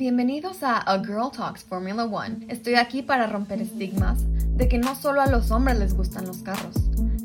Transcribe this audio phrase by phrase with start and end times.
[0.00, 2.46] Bienvenidos a A Girl Talks Formula One.
[2.48, 4.20] Estoy aquí para romper estigmas
[4.56, 6.74] de que no solo a los hombres les gustan los carros,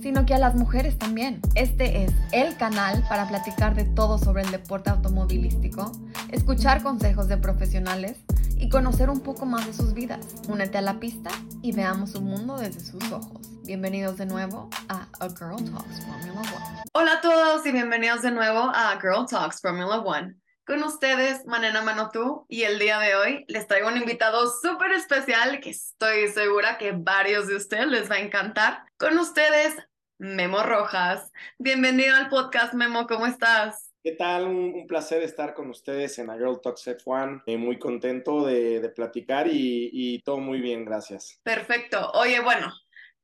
[0.01, 1.39] sino que a las mujeres también.
[1.55, 5.89] Este es el canal para platicar de todo sobre el deporte automovilístico,
[6.33, 8.17] escuchar consejos de profesionales
[8.57, 10.26] y conocer un poco más de sus vidas.
[10.50, 11.30] Únete a la pista
[11.62, 13.52] y veamos su mundo desde sus ojos.
[13.64, 16.82] Bienvenidos de nuevo a A Girl Talks Formula One.
[16.92, 20.36] Hola a todos y bienvenidos de nuevo a Girl Talks Formula One.
[20.66, 25.60] Con ustedes, Manena Manotú, y el día de hoy les traigo un invitado súper especial
[25.60, 28.79] que estoy segura que varios de ustedes les va a encantar.
[28.97, 29.75] Con ustedes,
[30.18, 31.32] Memo Rojas.
[31.60, 33.94] Bienvenido al podcast, Memo, ¿cómo estás?
[34.03, 34.47] ¿Qué tal?
[34.47, 37.44] Un, placer estar con ustedes en A Girl Talks F1.
[37.45, 41.39] Eh, muy contento de, de platicar y, y todo muy bien, gracias.
[41.44, 42.09] Perfecto.
[42.13, 42.73] Oye, bueno,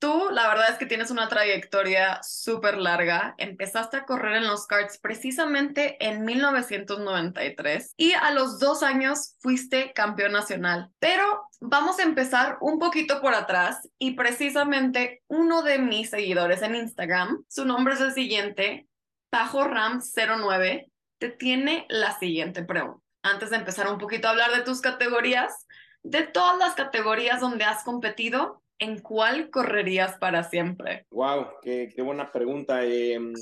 [0.02, 3.36] Tú, la verdad es que tienes una trayectoria súper larga.
[3.38, 9.94] Empezaste a correr en los karts precisamente en 1993 y a los dos años fuiste
[9.94, 10.90] campeón nacional.
[10.98, 16.74] Pero vamos a empezar un poquito por atrás y precisamente uno de mis seguidores en
[16.74, 18.88] Instagram, su nombre es el siguiente,
[19.30, 23.04] Tajo Ram 09, te tiene la siguiente pregunta.
[23.22, 25.68] Antes de empezar un poquito a hablar de tus categorías,
[26.02, 31.06] de todas las categorías donde has competido, ¿en cuál correrías para siempre?
[31.12, 32.84] Wow, qué, buena pregunta.
[32.84, 33.34] Em,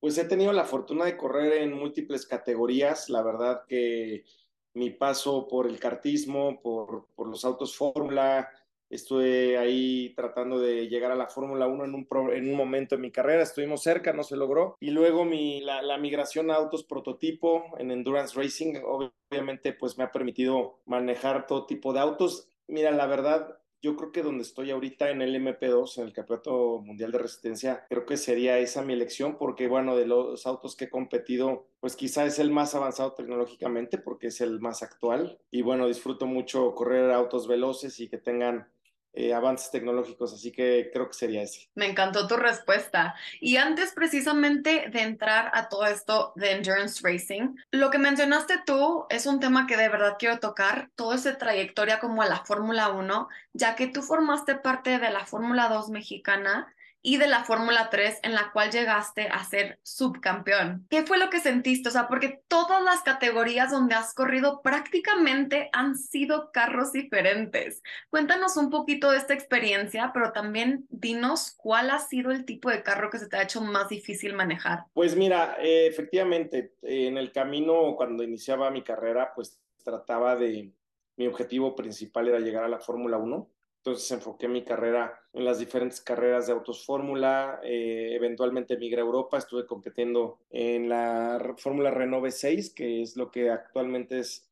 [0.00, 3.08] pues he tenido la fortuna de correr en múltiples categorías.
[3.10, 4.24] La verdad que
[4.74, 8.48] mi paso por el kartismo, por, por los autos Fórmula,
[8.88, 13.02] estuve ahí tratando de llegar a la Fórmula 1 en un, en un momento de
[13.02, 14.78] mi carrera, estuvimos cerca, no se logró.
[14.80, 20.04] Y luego mi, la, la, migración a autos prototipo en Endurance Racing, obviamente pues me
[20.04, 22.48] ha permitido manejar todo tipo de autos.
[22.68, 26.80] Mira, la verdad, yo creo que donde estoy ahorita en el MP2, en el Campeonato
[26.80, 30.84] Mundial de Resistencia, creo que sería esa mi elección, porque bueno, de los autos que
[30.84, 35.40] he competido, pues quizá es el más avanzado tecnológicamente, porque es el más actual.
[35.50, 38.68] Y bueno, disfruto mucho correr autos veloces y que tengan
[39.14, 41.68] eh, avances tecnológicos, así que creo que sería ese.
[41.74, 43.14] Me encantó tu respuesta.
[43.40, 49.04] Y antes precisamente de entrar a todo esto de endurance racing, lo que mencionaste tú
[49.10, 52.88] es un tema que de verdad quiero tocar, toda esa trayectoria como a la Fórmula
[52.88, 57.90] 1, ya que tú formaste parte de la Fórmula 2 mexicana y de la Fórmula
[57.90, 60.86] 3 en la cual llegaste a ser subcampeón.
[60.88, 61.88] ¿Qué fue lo que sentiste?
[61.88, 67.82] O sea, porque todas las categorías donde has corrido prácticamente han sido carros diferentes.
[68.08, 72.82] Cuéntanos un poquito de esta experiencia, pero también dinos cuál ha sido el tipo de
[72.82, 74.84] carro que se te ha hecho más difícil manejar.
[74.94, 80.72] Pues mira, eh, efectivamente, en el camino cuando iniciaba mi carrera, pues trataba de,
[81.16, 83.50] mi objetivo principal era llegar a la Fórmula 1
[83.84, 89.04] entonces enfoqué mi carrera en las diferentes carreras de autos Fórmula, eh, eventualmente migré a
[89.04, 94.48] Europa, estuve compitiendo en la Fórmula Renault 6, que es lo que actualmente es,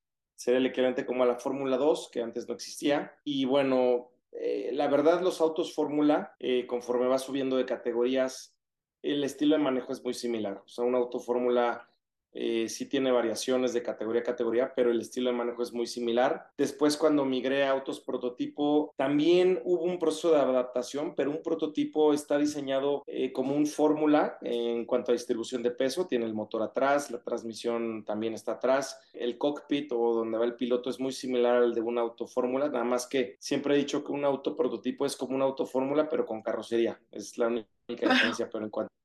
[0.47, 3.15] el equivalente como a la Fórmula 2, que antes no existía.
[3.25, 8.57] Y bueno, eh, la verdad los autos Fórmula, eh, conforme va subiendo de categorías,
[9.03, 10.63] el estilo de manejo es muy similar.
[10.65, 11.90] O sea, un auto Fórmula
[12.33, 15.87] eh, sí tiene variaciones de categoría a categoría, pero el estilo de manejo es muy
[15.87, 16.47] similar.
[16.57, 22.13] Después, cuando migré a autos prototipo, también hubo un proceso de adaptación, pero un prototipo
[22.13, 26.07] está diseñado eh, como un fórmula en cuanto a distribución de peso.
[26.07, 29.01] Tiene el motor atrás, la transmisión también está atrás.
[29.13, 32.69] El cockpit o donde va el piloto es muy similar al de un auto fórmula,
[32.69, 36.09] nada más que siempre he dicho que un auto prototipo es como un auto fórmula,
[36.09, 37.01] pero con carrocería.
[37.11, 39.00] Es la única diferencia, pero en cuanto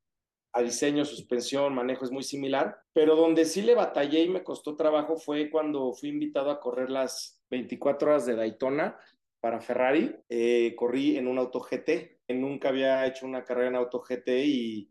[0.55, 4.77] a diseño, suspensión, manejo es muy similar, pero donde sí le batallé y me costó
[4.77, 8.97] trabajo fue cuando fui invitado a correr las 24 horas de Daytona
[9.41, 10.15] para Ferrari.
[10.29, 14.89] Eh, corrí en un auto GT, nunca había hecho una carrera en auto GT y,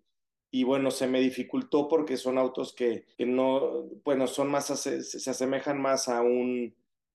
[0.50, 5.30] y bueno, se me dificultó porque son autos que, que no, bueno, son más, se,
[5.30, 6.74] asemejan más a un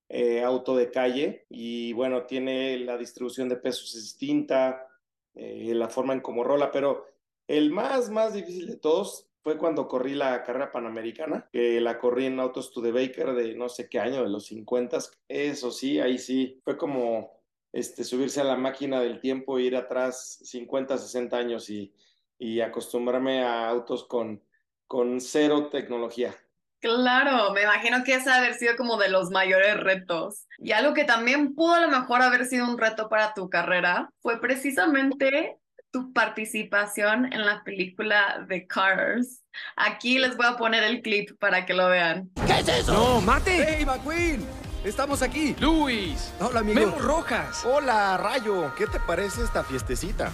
[0.09, 4.87] eh, auto de calle y bueno, tiene la distribución de pesos distinta,
[5.35, 7.05] eh, la forma en cómo rola, pero
[7.49, 12.27] el más, más difícil de todos fue cuando corrí la carrera panamericana, que la corrí
[12.27, 14.99] en Autos to the Baker de no sé qué año, de los 50.
[15.27, 17.31] Eso sí, ahí sí, fue como
[17.73, 21.91] este, subirse a la máquina del tiempo ir atrás 50, 60 años y,
[22.37, 24.43] y acostumbrarme a autos con,
[24.85, 26.35] con cero tecnología.
[26.81, 30.45] Claro, me imagino que ese haber sido como de los mayores retos.
[30.59, 34.11] Y algo que también pudo a lo mejor haber sido un reto para tu carrera
[34.19, 35.57] fue precisamente
[35.91, 39.43] tu participación en la película de Cars.
[39.75, 42.29] Aquí les voy a poner el clip para que lo vean.
[42.45, 42.93] ¿Qué es eso?
[42.93, 43.65] No, mate.
[43.67, 44.45] Hey, McQueen.
[44.83, 45.55] Estamos aquí.
[45.59, 46.33] Luis.
[46.39, 46.79] Hola, amigo.
[46.79, 47.65] Memo Rojas.
[47.65, 48.73] Hola, Rayo.
[48.77, 50.31] ¿Qué te parece esta fiestecita?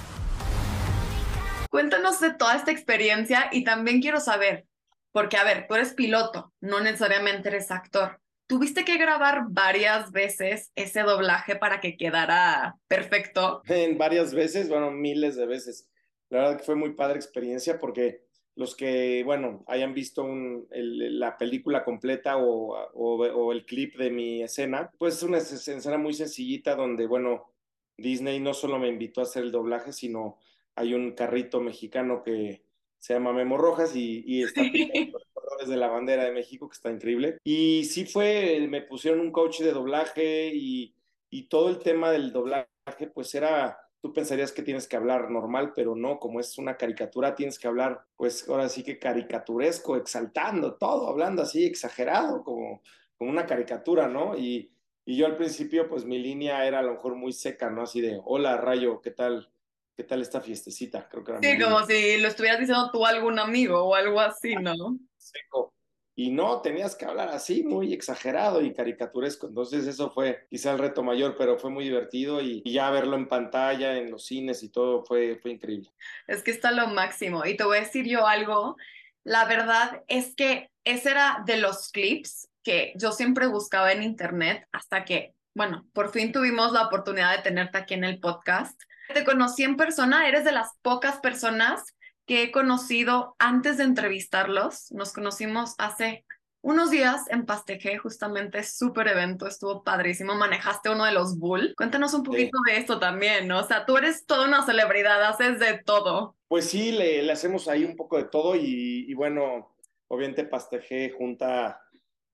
[1.70, 4.66] Cuéntanos de toda esta experiencia y también quiero saber,
[5.12, 8.22] porque a ver, tú eres piloto, no necesariamente eres actor.
[8.48, 13.62] ¿Tuviste que grabar varias veces ese doblaje para que quedara perfecto?
[13.68, 15.90] En varias veces, bueno, miles de veces.
[16.30, 18.26] La verdad que fue muy padre experiencia porque
[18.56, 23.98] los que, bueno, hayan visto un, el, la película completa o, o, o, el clip
[23.98, 27.52] de mi escena, pues es una escena muy sencillita donde, bueno,
[27.98, 30.38] Disney no solo me invitó a hacer el doblaje, sino
[30.76, 32.64] hay un carrito mexicano que
[33.00, 35.14] se llama Memo Rojas y, y está sí.
[35.46, 37.38] colores de la bandera de México, que está increíble.
[37.44, 40.96] Y sí fue, me pusieron un coach de doblaje y,
[41.30, 45.74] y todo el tema del doblaje, pues era tú pensarías que tienes que hablar normal,
[45.76, 50.76] pero no, como es una caricatura, tienes que hablar, pues ahora sí que caricaturesco, exaltando
[50.76, 52.84] todo, hablando así, exagerado, como,
[53.18, 54.38] como una caricatura, ¿no?
[54.38, 54.72] Y,
[55.06, 57.82] y yo al principio, pues mi línea era a lo mejor muy seca, ¿no?
[57.82, 59.50] Así de, hola Rayo, ¿qué tal?
[59.96, 61.10] ¿Qué tal esta fiestecita?
[61.10, 64.22] Creo que era Sí, como si lo estuvieras diciendo tú a algún amigo o algo
[64.22, 65.00] así, ¿no?
[65.26, 65.74] Seco.
[66.18, 69.48] Y no, tenías que hablar así, muy exagerado y caricaturesco.
[69.48, 73.18] Entonces eso fue quizá el reto mayor, pero fue muy divertido y, y, ya verlo
[73.18, 75.92] en pantalla, en los cines y todo fue, fue increíble.
[76.28, 77.46] Es que está lo máximo.
[77.46, 78.78] Y te voy a decir yo algo.
[79.26, 84.66] La verdad es que ese era de los clips que yo siempre buscaba en internet
[84.72, 88.82] hasta que, bueno, por fin tuvimos la oportunidad de tenerte aquí en el podcast.
[89.14, 91.84] Te conocí en persona, eres de las pocas personas
[92.26, 94.92] que he conocido antes de entrevistarlos.
[94.92, 96.26] Nos conocimos hace
[96.62, 100.34] unos días en Pasteje, justamente, súper evento, estuvo padrísimo.
[100.34, 101.76] Manejaste uno de los Bull.
[101.78, 102.72] Cuéntanos un poquito sí.
[102.72, 103.60] de esto también, ¿no?
[103.60, 106.36] O sea, tú eres toda una celebridad, haces de todo.
[106.48, 109.76] Pues sí, le, le hacemos ahí un poco de todo y, y bueno,
[110.08, 111.85] obviamente Pasteje junta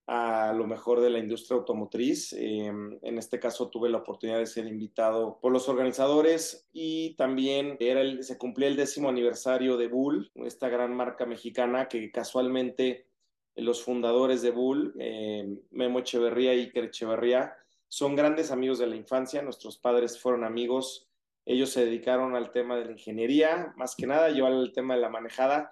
[0.06, 2.32] a lo mejor de la industria automotriz.
[2.32, 7.76] Eh, en este caso tuve la oportunidad de ser invitado por los organizadores y también
[7.80, 13.06] era el, se cumplía el décimo aniversario de Bull, esta gran marca mexicana que casualmente
[13.54, 17.54] los fundadores de Bull, eh, Memo Echeverría y Iker Echeverría,
[17.88, 21.08] son grandes amigos de la infancia, nuestros padres fueron amigos,
[21.44, 25.00] ellos se dedicaron al tema de la ingeniería, más que nada, yo al tema de
[25.02, 25.70] la manejada,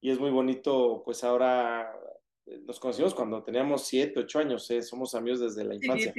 [0.00, 1.90] y es muy bonito pues ahora
[2.64, 4.82] nos conocimos cuando teníamos siete, ocho años, ¿eh?
[4.82, 6.12] somos amigos desde la infancia.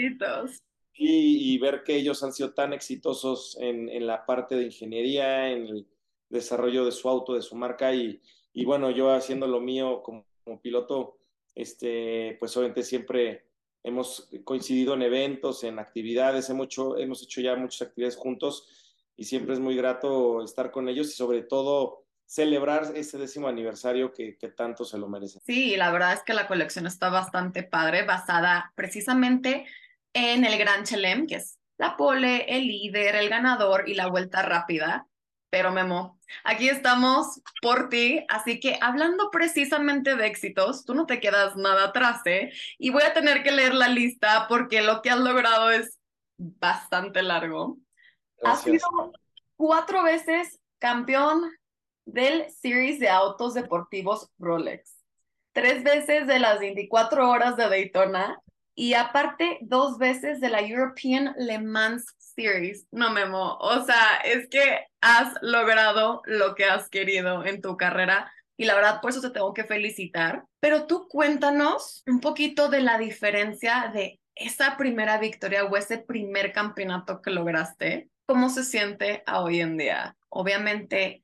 [0.96, 5.50] Y, y, ver que ellos han sido tan exitosos en, en, la parte de ingeniería,
[5.52, 5.88] en el
[6.30, 8.22] desarrollo de su auto, de su marca, y,
[8.54, 11.18] y bueno, yo haciendo lo mío como, como, piloto,
[11.56, 13.46] este, pues obviamente siempre
[13.84, 18.68] hemos coincidido en eventos, en actividades, hemos hecho, hemos hecho ya muchas actividades juntos
[19.18, 22.03] y siempre es muy grato estar con ellos y sobre todo
[22.34, 25.40] celebrar ese décimo aniversario que, que, tanto se lo merece.
[25.46, 29.68] Sí, la verdad es que la colección está bastante padre, basada precisamente
[30.14, 34.42] en el Gran Chelem, que es la pole, el líder, el ganador y la vuelta
[34.42, 35.06] rápida.
[35.52, 41.20] Pero Memo, aquí estamos por ti, así que hablando precisamente de éxitos, tú no te
[41.20, 42.52] quedas nada atrás, ¿eh?
[42.80, 46.00] Y voy a tener que leer la lista porque lo que has logrado es
[46.40, 47.78] bastante largo.
[48.40, 48.58] Gracias.
[48.58, 49.12] Has sido
[49.56, 51.52] cuatro veces campeón
[52.06, 54.98] del Series de Autos Deportivos Rolex,
[55.52, 58.40] tres veces de las 24 horas de Daytona
[58.76, 62.88] y aparte dos veces de la European Le Mans Series.
[62.92, 68.32] No, Memo, o sea, es que has logrado lo que has querido en tu carrera
[68.58, 70.46] y la verdad por eso te tengo que felicitar.
[70.60, 76.52] Pero tú cuéntanos un poquito de la diferencia de esa primera victoria o ese primer
[76.52, 78.10] campeonato que lograste.
[78.26, 80.16] ¿Cómo se siente hoy en día?
[80.30, 81.22] Obviamente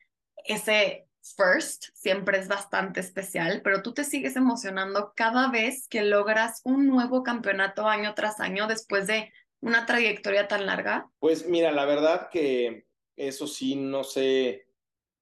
[0.53, 6.61] ese first siempre es bastante especial, pero tú te sigues emocionando cada vez que logras
[6.63, 11.09] un nuevo campeonato año tras año después de una trayectoria tan larga?
[11.19, 14.67] Pues mira, la verdad que eso sí, no sé,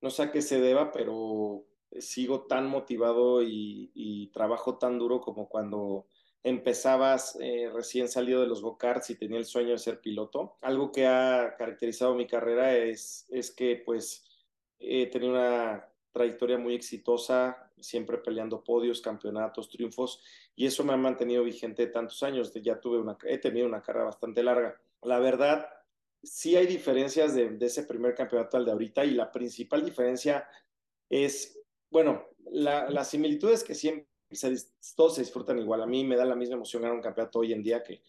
[0.01, 1.65] no sé a qué se deba, pero
[1.99, 6.05] sigo tan motivado y, trabajo tan duro como cuando
[6.43, 10.57] empezabas eh, recién salido de los go-karts y tenía el sueño de ser piloto.
[10.61, 14.26] Algo que ha caracterizado mi carrera es, es que pues
[14.79, 20.23] He tenido una trayectoria muy exitosa, siempre peleando podios, campeonatos, triunfos,
[20.55, 22.51] y eso me ha mantenido vigente tantos años.
[22.53, 24.79] Ya tuve he tenido una carrera bastante larga.
[25.03, 25.69] La verdad,
[26.23, 30.47] sí hay diferencias de, ese primer campeonato al de ahorita, y la principal diferencia
[31.09, 34.55] es, bueno, la, la similitud es que siempre se,
[34.95, 35.81] todos se disfrutan igual.
[35.81, 38.01] A mí me da la misma emoción ganar un campeonato hoy en día que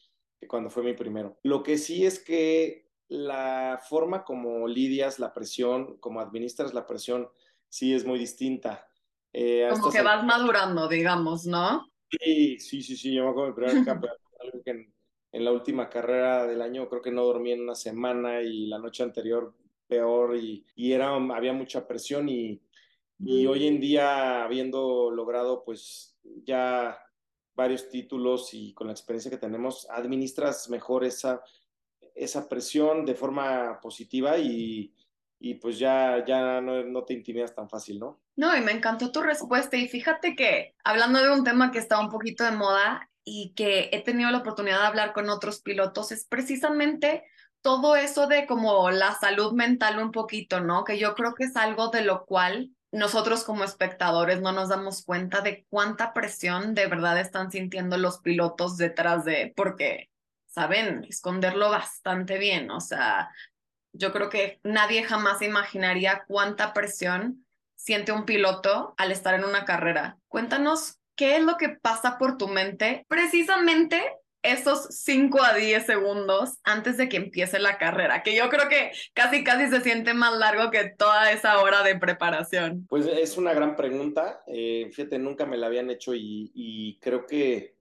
[0.47, 1.39] cuando fue mi primero.
[1.43, 7.29] Lo que sí es que la forma como lidias la presión, como administras la presión,
[7.69, 8.87] sí es muy distinta.
[9.33, 11.87] Eh, como que vas madurando, digamos, ¿no?
[12.11, 13.15] Sí, sí, sí, sí.
[13.15, 14.95] Yo me acuerdo del primer campeonato, algo que en,
[15.33, 18.79] en, la última carrera del año creo que no dormí en una semana y la
[18.79, 19.55] noche anterior
[19.87, 22.61] peor y, y era, había mucha presión y,
[23.21, 26.99] y hoy en día habiendo logrado pues ya
[27.55, 31.43] varios títulos y con la experiencia que tenemos, administras mejor esa,
[32.19, 34.93] esa presión de forma positiva y,
[35.39, 38.21] y pues ya, ya no, no, te intimidas tan fácil, ¿no?
[38.37, 42.01] No, y me encantó tu respuesta y fíjate que hablando de un tema que está
[42.01, 46.13] un poquito de moda y que he tenido la oportunidad de hablar con otros pilotos,
[46.13, 47.25] es precisamente
[47.61, 50.85] todo eso de como la salud mental un poquito, ¿no?
[50.85, 55.05] Que yo creo que es algo de lo cual nosotros como espectadores no nos damos
[55.05, 60.11] cuenta de cuánta presión de verdad están sintiendo los pilotos detrás de, porque
[60.59, 63.31] saben esconderlo bastante bien, o sea,
[63.93, 67.47] yo creo que nadie jamás imaginaría cuánta presión
[67.77, 70.19] siente un piloto al estar en una carrera.
[70.27, 74.03] Cuéntanos qué es lo que pasa por tu mente precisamente
[74.43, 78.91] esos 5 a 10 segundos antes de que empiece la carrera, que yo creo que
[79.15, 82.87] casi casi se siente más largo que toda esa hora de preparación.
[82.89, 87.27] Pues es una gran pregunta, eh, fíjate, nunca me la habían hecho y, y creo
[87.27, 87.78] que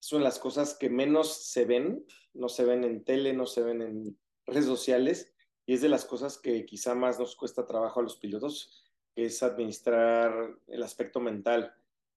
[0.00, 3.82] son las cosas que menos se ven, no se ven en tele, no se ven
[3.82, 5.32] en redes sociales
[5.66, 8.82] y es de las cosas que quizá más nos cuesta trabajo a los pilotos,
[9.14, 11.72] que es administrar el aspecto mental.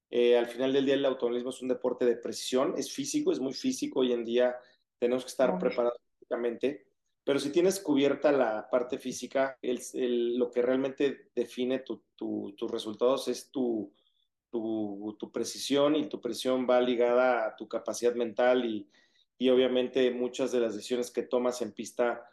[0.10, 3.40] Eh, al final del día el automovilismo es un deporte de precisión, es físico, es
[3.40, 4.56] muy físico hoy en día,
[4.98, 6.88] tenemos que estar preparados físicamente,
[7.26, 13.92] pero si tienes cubierta la parte física, lo que realmente define tus resultados es tu,
[14.60, 18.88] tu, precisión y tu presión va ligada a tu capacidad mental y,
[19.38, 22.30] y obviamente muchas de las decisiones que tomas en pista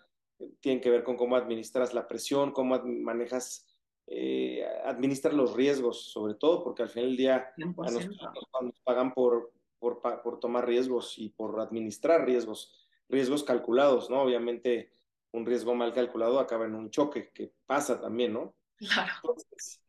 [0.60, 3.66] tienen que ver con cómo administras la presión, cómo manejas
[4.06, 10.00] eh, administrar los riesgos, sobre todo porque al final del día nos pagan por, por,
[10.00, 14.22] por, tomar riesgos y por administrar riesgos, riesgos calculados, ¿no?
[14.22, 14.92] Obviamente
[15.32, 18.54] un riesgo mal calculado acaba en un choque, que pasa también, ¿no?
[18.76, 19.36] Claro.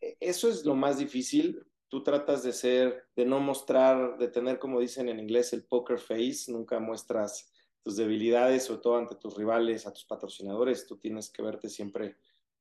[0.02, 1.66] E, eso es lo más difícil.
[1.92, 6.00] Tú tratas de ser, de no mostrar, de tener, como dicen en inglés, el poker
[6.00, 7.52] face, nunca muestras
[7.84, 12.16] tus debilidades, sobre todo ante tus rivales, a tus patrocinadores, tú tienes que verte siempre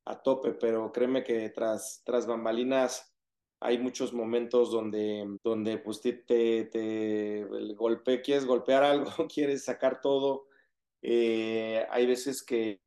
[0.05, 3.15] a tope, pero créeme que tras, tras bambalinas
[3.61, 10.01] hay muchos momentos donde, donde pues te, te, el golpe, quieres golpear algo, quieres sacar
[10.01, 10.49] todo.
[11.03, 12.81] Eh, hay veces que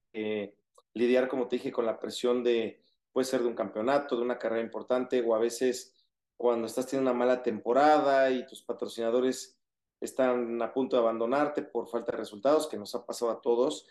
[0.94, 2.82] lidiar, como te dije, con la presión de,
[3.14, 6.03] puede ser de un campeonato, de una carrera importante, o a veces
[6.38, 9.58] cuando estás teniendo una mala temporada y tus patrocinadores
[10.02, 13.88] están a punto de abandonarte por falta de resultados, que nos ha pasado a todos,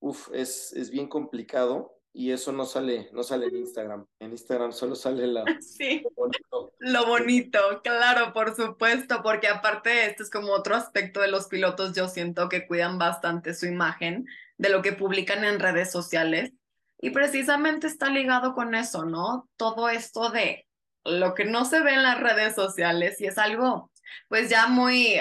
[0.00, 4.06] uf, es, es bien complicado y eso no sale, no sale en Instagram.
[4.18, 6.72] En Instagram solo sale la, sí, lo, bonito.
[6.78, 7.58] lo bonito.
[7.82, 12.48] claro, por supuesto, porque aparte este es como otro aspecto de los pilotos, yo siento
[12.48, 14.26] que cuidan bastante su imagen
[14.58, 16.52] de lo que publican en redes sociales
[17.00, 19.48] y precisamente está ligado con eso, ¿no?
[19.56, 20.66] Todo esto de
[21.04, 23.90] lo que no se ve en las redes sociales y es algo
[24.28, 25.18] pues ya muy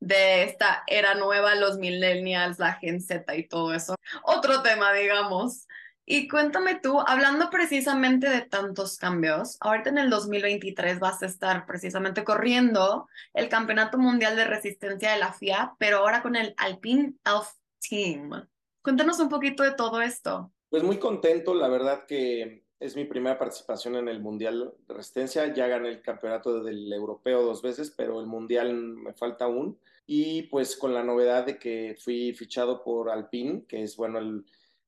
[0.00, 3.96] de esta era nueva, los millennials, la Gen Z y todo eso.
[4.22, 5.66] Otro tema, digamos.
[6.10, 11.66] Y cuéntame tú, hablando precisamente de tantos cambios, ahorita en el 2023 vas a estar
[11.66, 17.12] precisamente corriendo el Campeonato Mundial de Resistencia de la FIA, pero ahora con el Alpine
[17.26, 17.48] Elf
[17.86, 18.48] Team.
[18.80, 20.50] Cuéntanos un poquito de todo esto.
[20.70, 25.52] Pues muy contento, la verdad que es mi primera participación en el Mundial de Resistencia.
[25.52, 29.78] Ya gané el campeonato del europeo dos veces, pero el Mundial me falta aún.
[30.06, 34.18] Y pues con la novedad de que fui fichado por Alpine, que es bueno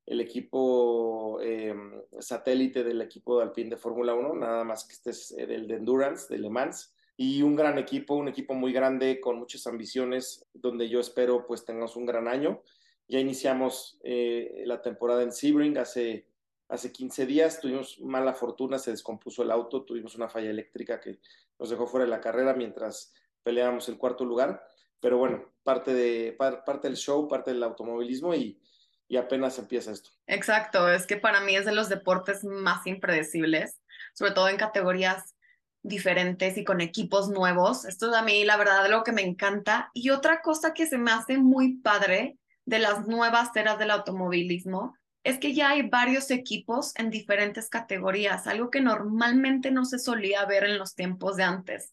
[0.06, 1.74] el equipo eh,
[2.18, 5.76] satélite del equipo de Alpine de Fórmula 1, nada más que este es el de
[5.76, 10.46] Endurance, de Le Mans, y un gran equipo, un equipo muy grande con muchas ambiciones,
[10.54, 12.62] donde yo espero pues tengamos un gran año.
[13.08, 16.26] Ya iniciamos eh, la temporada en Sebring hace,
[16.70, 21.18] hace 15 días, tuvimos mala fortuna, se descompuso el auto, tuvimos una falla eléctrica que
[21.58, 23.12] nos dejó fuera de la carrera mientras
[23.42, 24.64] peleábamos el cuarto lugar,
[25.00, 28.60] pero bueno, parte, de, parte del show, parte del automovilismo y,
[29.08, 30.10] y apenas empieza esto.
[30.26, 33.80] Exacto, es que para mí es de los deportes más impredecibles,
[34.14, 35.34] sobre todo en categorías
[35.82, 37.84] diferentes y con equipos nuevos.
[37.84, 39.90] Esto es a mí la verdad lo que me encanta.
[39.94, 44.94] Y otra cosa que se me hace muy padre de las nuevas eras del automovilismo
[45.22, 50.44] es que ya hay varios equipos en diferentes categorías, algo que normalmente no se solía
[50.46, 51.92] ver en los tiempos de antes,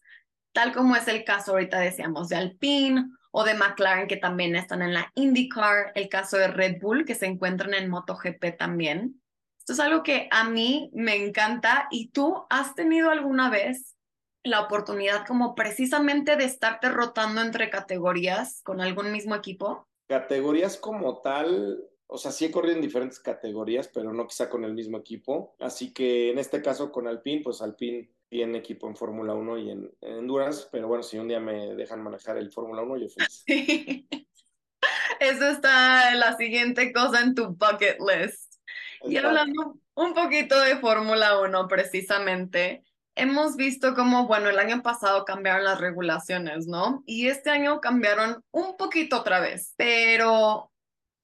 [0.52, 4.82] tal como es el caso ahorita decíamos de Alpine o de McLaren que también están
[4.82, 9.22] en la IndyCar, el caso de Red Bull que se encuentran en MotoGP también.
[9.58, 13.98] Esto es algo que a mí me encanta y tú has tenido alguna vez
[14.42, 19.86] la oportunidad como precisamente de estarte rotando entre categorías con algún mismo equipo?
[20.08, 24.64] Categorías como tal, o sea, sí he corrido en diferentes categorías, pero no quizá con
[24.64, 25.54] el mismo equipo.
[25.60, 29.70] Así que en este caso con Alpine, pues Alpine en equipo en Fórmula 1 y
[29.70, 33.08] en, en, Endurance, pero bueno, si un día me dejan manejar el Fórmula 1, yo
[33.08, 33.44] feliz.
[33.46, 34.08] Sí.
[35.20, 38.54] Eso está la siguiente cosa en tu bucket list.
[39.02, 42.84] Y hablando un poquito de Fórmula 1 precisamente,
[43.14, 47.02] hemos visto cómo, bueno, el año pasado cambiaron las regulaciones, ¿no?
[47.04, 50.70] Y este año cambiaron un poquito otra vez, pero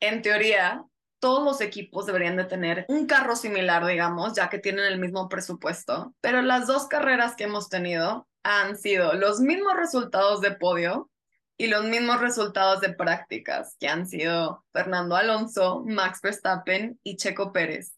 [0.05, 0.85] en teoría
[1.19, 5.29] todos los equipos deberían de tener un carro similar, digamos, ya que tienen el mismo
[5.29, 6.15] presupuesto.
[6.21, 11.11] Pero las dos carreras que hemos tenido han sido los mismos resultados de podio
[11.57, 17.53] y los mismos resultados de prácticas, que han sido Fernando Alonso, Max Verstappen y Checo
[17.53, 17.95] Pérez.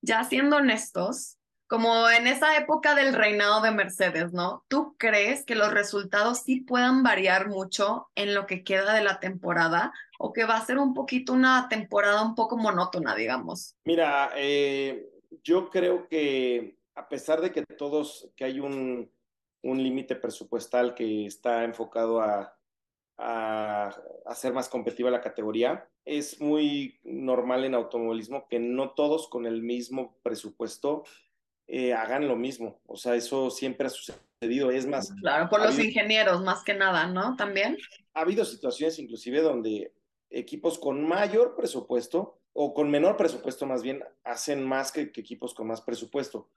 [0.00, 1.37] Ya siendo honestos,
[1.68, 4.64] como en esa época del reinado de Mercedes, ¿no?
[4.68, 9.20] ¿Tú crees que los resultados sí puedan variar mucho en lo que queda de la
[9.20, 13.76] temporada o que va a ser un poquito una temporada un poco monótona, digamos?
[13.84, 15.10] Mira, eh,
[15.44, 19.12] yo creo que a pesar de que todos, que hay un,
[19.62, 22.56] un límite presupuestal que está enfocado a,
[23.18, 23.94] a
[24.24, 29.62] hacer más competitiva la categoría, es muy normal en automovilismo que no todos con el
[29.62, 31.04] mismo presupuesto
[31.68, 32.80] eh, hagan lo mismo.
[32.86, 34.70] O sea, eso siempre ha sucedido.
[34.70, 35.12] Es más.
[35.20, 37.36] Claro, por los ingenieros más que nada, ¿no?
[37.36, 37.76] También.
[38.14, 39.92] Ha habido situaciones inclusive donde
[40.30, 45.54] equipos con mayor presupuesto o con menor presupuesto más bien hacen más que, que equipos
[45.54, 46.48] con más presupuesto.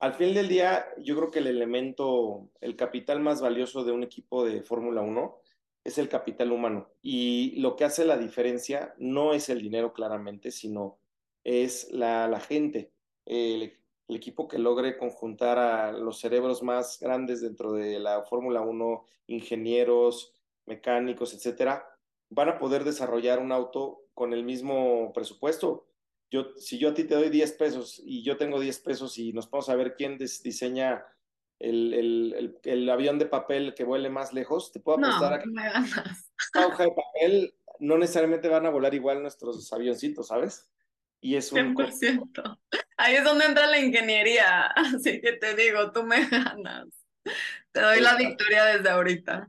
[0.00, 4.02] Al fin del día, yo creo que el elemento, el capital más valioso de un
[4.02, 5.40] equipo de Fórmula 1
[5.84, 6.90] es el capital humano.
[7.00, 10.98] Y lo que hace la diferencia no es el dinero claramente, sino
[11.44, 12.90] es la, la gente.
[13.24, 18.60] El, el equipo que logre conjuntar a los cerebros más grandes dentro de la Fórmula
[18.60, 20.32] 1, ingenieros,
[20.66, 21.84] mecánicos, etcétera,
[22.30, 25.86] van a poder desarrollar un auto con el mismo presupuesto.
[26.30, 29.32] Yo, si yo a ti te doy 10 pesos y yo tengo 10 pesos y
[29.32, 31.04] nos vamos a ver quién diseña
[31.58, 35.48] el, el, el, avión de papel que vuele más lejos, te puedo apostar a que
[35.48, 40.70] la hoja de papel no necesariamente van a volar igual nuestros avioncitos, ¿sabes?
[41.20, 41.74] Y es un...
[41.74, 42.58] 100%.
[42.96, 44.66] Ahí es donde entra la ingeniería.
[44.76, 46.86] Así que te digo, tú me ganas.
[47.72, 49.48] Te doy la victoria desde ahorita.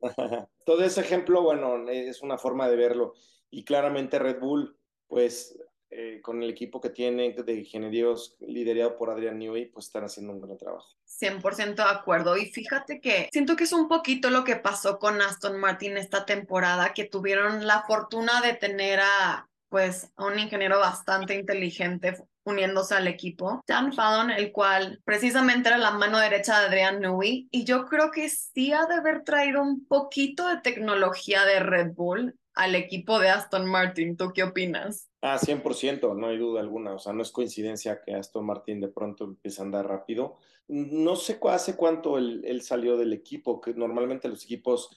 [0.64, 3.14] Todo ese ejemplo, bueno, es una forma de verlo.
[3.50, 5.58] Y claramente Red Bull, pues
[5.90, 10.34] eh, con el equipo que tiene de ingenieros liderado por Adrian Newey, pues están haciendo
[10.34, 10.86] un buen trabajo.
[11.06, 12.36] 100% de acuerdo.
[12.36, 16.26] Y fíjate que siento que es un poquito lo que pasó con Aston Martin esta
[16.26, 22.16] temporada, que tuvieron la fortuna de tener a pues a un ingeniero bastante inteligente
[22.48, 27.48] uniéndose al equipo, Dan Fallon, el cual precisamente era la mano derecha de Adrian Newey,
[27.50, 31.94] y yo creo que sí ha de haber traído un poquito de tecnología de Red
[31.94, 34.16] Bull al equipo de Aston Martin.
[34.16, 35.08] ¿Tú qué opinas?
[35.22, 36.94] Ah, 100%, no hay duda alguna.
[36.94, 40.36] O sea, no es coincidencia que Aston Martin de pronto empiece a andar rápido.
[40.66, 44.90] No sé hace cuánto él, él salió del equipo, que normalmente los equipos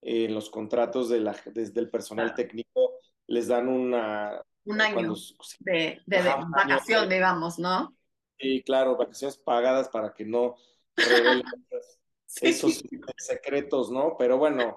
[0.00, 2.92] en los contratos de la, desde el personal técnico
[3.26, 4.42] les dan una...
[4.64, 5.14] Un año
[5.60, 7.94] de, de, vacación, digamos, ¿no?
[8.38, 10.56] Sí, claro, vacaciones pagadas para que no
[10.96, 11.42] revelen
[12.40, 12.82] esos
[13.18, 14.16] secretos, ¿no?
[14.18, 14.76] Pero bueno,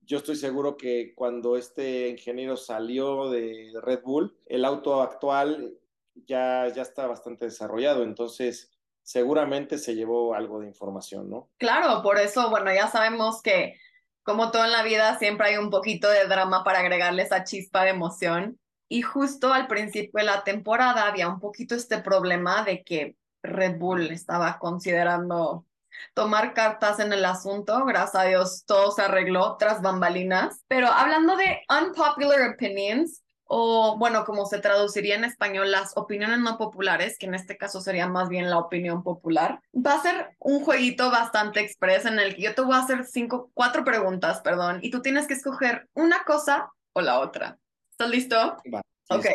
[0.00, 5.78] yo estoy seguro que cuando este ingeniero salió de Red Bull, el auto actual
[6.26, 8.70] ya, ya está bastante desarrollado, entonces
[9.02, 11.48] seguramente se llevó algo de información, ¿no?
[11.56, 13.76] Claro, por eso, bueno, ya sabemos que
[14.22, 17.82] como todo en la vida, siempre hay un poquito de drama para agregarle esa chispa
[17.82, 18.59] de emoción.
[18.92, 23.78] Y justo al principio de la temporada había un poquito este problema de que Red
[23.78, 25.64] Bull estaba considerando
[26.12, 27.84] tomar cartas en el asunto.
[27.84, 30.64] Gracias a Dios todo se arregló tras bambalinas.
[30.66, 36.58] Pero hablando de unpopular opinions, o bueno, como se traduciría en español, las opiniones no
[36.58, 39.60] populares, que en este caso sería más bien la opinión popular.
[39.72, 43.04] Va a ser un jueguito bastante express en el que yo te voy a hacer
[43.04, 47.59] cinco, cuatro preguntas, perdón, y tú tienes que escoger una cosa o la otra.
[48.00, 48.56] ¿Estás listo?
[48.72, 49.26] Va, ok.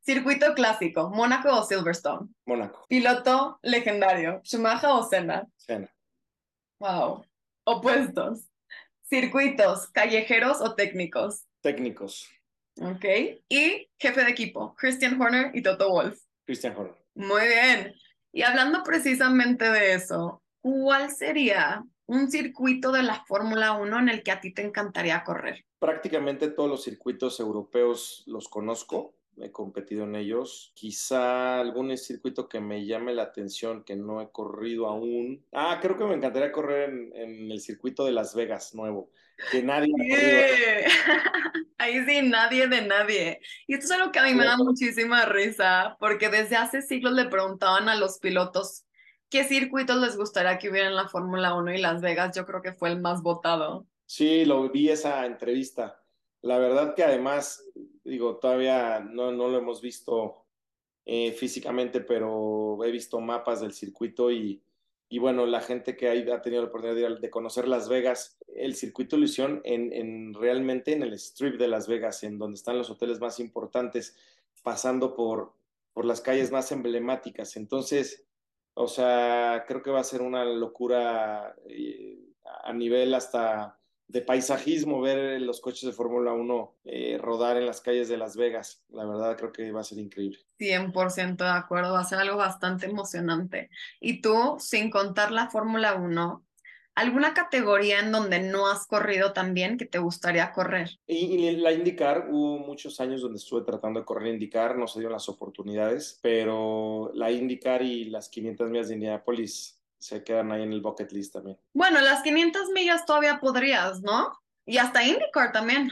[0.00, 2.28] Circuito clásico, Mónaco o Silverstone.
[2.44, 2.84] Mónaco.
[2.90, 5.48] Piloto legendario, Schumacher o Senna.
[5.56, 5.88] Senna.
[6.78, 7.24] Wow.
[7.64, 8.50] Opuestos.
[9.08, 11.46] Circuitos, callejeros o técnicos.
[11.62, 12.28] Técnicos.
[12.82, 13.06] Ok.
[13.48, 16.20] Y jefe de equipo, Christian Horner y Toto Wolf.
[16.44, 17.02] Christian Horner.
[17.14, 17.94] Muy bien.
[18.30, 24.22] Y hablando precisamente de eso, ¿cuál sería un circuito de la Fórmula 1 en el
[24.22, 25.65] que a ti te encantaría correr?
[25.78, 30.72] Prácticamente todos los circuitos europeos los conozco, he competido en ellos.
[30.74, 35.44] Quizá algún circuito que me llame la atención, que no he corrido aún.
[35.52, 39.10] Ah, creo que me encantaría correr en, en el circuito de Las Vegas nuevo
[39.50, 39.92] que nadie
[41.78, 43.40] Ahí sí, nadie de nadie.
[43.66, 47.12] Y esto es algo que a mí me da muchísima risa, porque desde hace siglos
[47.12, 48.86] le preguntaban a los pilotos
[49.28, 52.34] ¿qué circuitos les gustaría que hubiera en la Fórmula 1 y Las Vegas?
[52.34, 53.86] Yo creo que fue el más votado.
[54.06, 56.00] Sí, lo vi esa entrevista.
[56.42, 57.68] La verdad que además,
[58.04, 60.46] digo, todavía no, no lo hemos visto
[61.04, 64.62] eh, físicamente, pero he visto mapas del circuito y,
[65.08, 69.16] y bueno, la gente que ha, tenido la oportunidad de, conocer Las Vegas, el circuito
[69.18, 73.20] hicieron en, en, realmente en el strip de Las Vegas, en donde están los hoteles
[73.20, 74.16] más importantes,
[74.62, 75.52] pasando por,
[75.92, 77.56] por las calles más emblemáticas.
[77.56, 78.24] Entonces,
[78.74, 82.18] o sea, creo que va a ser una locura eh,
[82.64, 87.80] a nivel hasta de paisajismo ver los coches de Fórmula 1 eh, rodar en las
[87.80, 88.84] calles de Las Vegas.
[88.90, 90.38] La verdad creo que va a ser increíble.
[90.58, 93.70] 100% de acuerdo, va a ser algo bastante emocionante.
[94.00, 96.44] Y tú, sin contar la Fórmula 1,
[96.94, 100.90] ¿alguna categoría en donde no has corrido también que te gustaría correr?
[101.06, 105.14] Y, la IndyCar, hubo muchos años donde estuve tratando de correr IndyCar, no se dieron
[105.14, 110.72] las oportunidades, pero la IndyCar y las 500 millas de Indianapolis se quedan ahí en
[110.72, 111.58] el bucket list también.
[111.72, 114.32] Bueno, las 500 millas todavía podrías, ¿no?
[114.64, 115.90] Y hasta IndyCar también.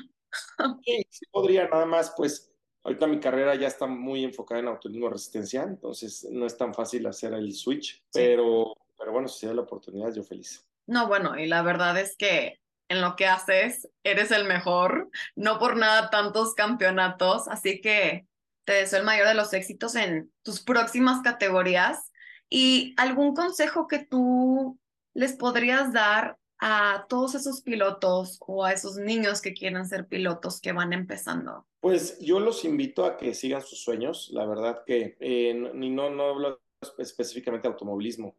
[0.85, 5.11] Sí, sí podría, nada más, pues ahorita mi carrera ya está muy enfocada en automovilismo
[5.11, 9.55] resistencia, entonces no es tan fácil hacer el switch, pero, pero bueno, si se da
[9.55, 10.67] la oportunidad, yo feliz.
[10.87, 15.59] No, bueno, y la verdad es que en lo que haces eres el mejor, no
[15.59, 18.27] por nada tantos campeonatos, así que
[18.65, 22.11] te deseo el mayor de los éxitos en tus próximas categorías
[22.49, 24.79] ¿Y algún consejo que tú
[25.15, 30.61] les podrías dar a todos esos pilotos o a esos niños que quieren ser pilotos
[30.61, 31.67] que van empezando?
[31.81, 34.31] Pues yo los invito a que sigan sus sueños.
[34.33, 36.63] La verdad que eh, no, no hablo
[36.99, 38.37] específicamente de automovilismo.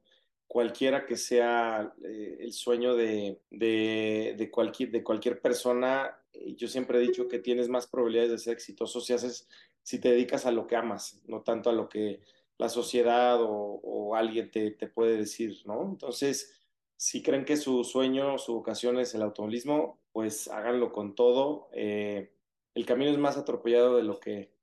[0.48, 6.98] Cualquiera que sea eh, el sueño de, de, cualquier, de cualquier persona, eh, yo siempre
[6.98, 9.48] he dicho que tienes más probabilidades de ser exitoso si haces,
[9.84, 12.22] si te dedicas a lo que amas, no tanto a lo que
[12.58, 15.84] la sociedad o, alguien te, puede decir, ¿no?
[15.84, 16.62] Entonces,
[16.96, 21.68] si creen que su sueño, su vocación es el automovilismo, pues háganlo con todo.
[21.74, 22.32] Eh,
[22.74, 24.54] el camino es más atropellado de lo que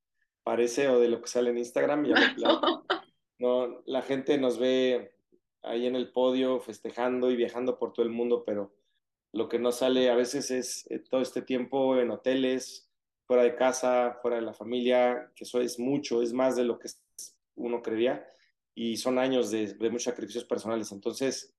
[0.43, 2.07] parece o de lo que sale en Instagram.
[3.39, 5.15] no, la gente nos ve
[5.63, 8.73] ahí en el podio festejando y viajando por todo el mundo, pero
[9.33, 12.91] lo que no sale a veces es eh, todo este tiempo en hoteles,
[13.27, 16.79] fuera de casa, fuera de la familia, que eso es mucho, es más de lo
[16.79, 16.89] que
[17.57, 18.27] uno creería,
[18.75, 20.93] y son años de, muchos sacrificios personales.
[20.93, 21.55] Entonces,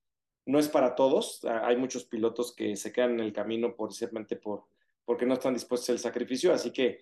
[0.45, 1.43] no es para todos.
[1.45, 4.65] Ah, hay muchos pilotos que se quedan en el camino por, simplemente por,
[5.05, 6.53] porque no están dispuestos al sacrificio.
[6.53, 6.99] Así que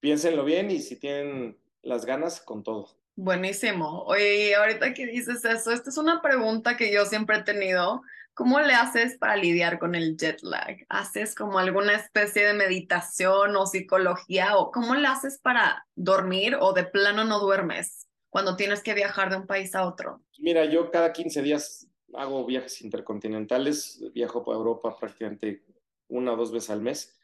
[0.00, 2.88] piénsenlo bien y si tienen las ganas, con todo.
[3.16, 4.02] Buenísimo.
[4.04, 8.02] Oye, ahorita que dices eso, esta es una pregunta que yo siempre he tenido.
[8.32, 10.84] ¿Cómo le haces para lidiar con el jet lag?
[10.88, 14.56] ¿Haces como alguna especie de meditación o psicología?
[14.56, 18.08] ¿O cómo le haces para dormir o de plano no duermes?
[18.34, 20.20] Cuando tienes que viajar de un país a otro?
[20.38, 25.62] Mira, yo cada 15 días hago viajes intercontinentales, viajo por Europa prácticamente
[26.08, 27.16] una o dos veces al mes.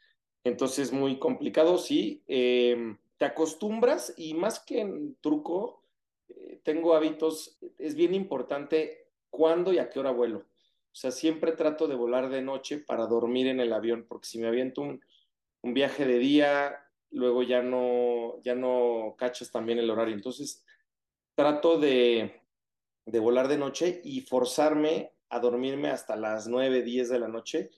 [0.45, 2.23] Entonces, muy complicado, sí.
[2.27, 5.83] Em, te acostumbras y más que en truco,
[6.29, 10.37] eh, tengo hábitos, es bien importante cuándo y a qué hora vuelo.
[10.37, 14.39] O sea, siempre trato de volar de noche para dormir en el avión, porque si
[14.39, 15.03] me aviento un,
[15.61, 20.15] un viaje de día, luego ya no, ya no cachas también el horario.
[20.15, 20.63] Entonces,
[21.35, 22.41] trato de,
[23.05, 27.69] de volar de noche y forzarme a dormirme hasta las 9, 10 de la noche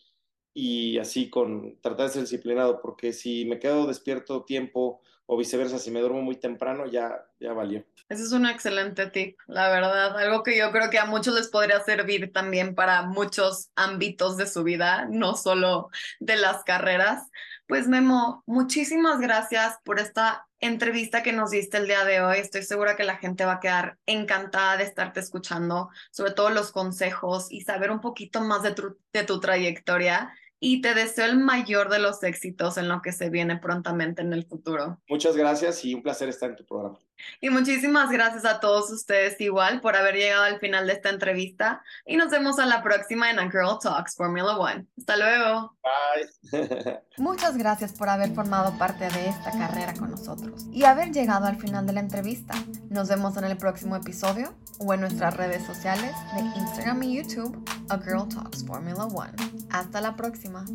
[0.53, 5.79] y así con tratar de ser disciplinado, porque si me quedo despierto tiempo o viceversa,
[5.79, 7.85] si me duermo muy temprano, ya, ya valió.
[8.09, 11.47] Ese es un excelente tip, la verdad, algo que yo creo que a muchos les
[11.47, 15.89] podría servir también para muchos ámbitos de su vida, no solo
[16.19, 17.29] de las carreras.
[17.67, 22.37] Pues Memo, muchísimas gracias por esta entrevista que nos diste el día de hoy.
[22.37, 26.71] Estoy segura que la gente va a quedar encantada de estarte escuchando, sobre todo los
[26.71, 28.75] consejos y saber un poquito más de
[29.13, 30.33] de tu trayectoria
[30.65, 34.31] y te deseo el mayor de los éxitos en lo que se viene prontamente en
[34.31, 35.01] el futuro.
[35.09, 36.97] Muchas gracias y un placer estar en tu programa.
[37.41, 41.83] Y muchísimas gracias a todos ustedes igual por haber llegado al final de esta entrevista
[42.05, 44.85] y nos vemos a la próxima en A Girl Talks Formula One.
[44.97, 45.75] Hasta luego.
[45.83, 46.99] Bye.
[47.17, 51.57] Muchas gracias por haber formado parte de esta carrera con nosotros y haber llegado al
[51.57, 52.53] final de la entrevista.
[52.89, 57.63] Nos vemos en el próximo episodio o en nuestras redes sociales de Instagram y YouTube,
[57.89, 59.33] A Girl Talks Formula One.
[59.69, 60.65] Hasta la próxima.